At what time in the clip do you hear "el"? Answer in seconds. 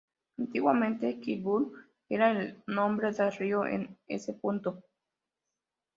2.31-2.63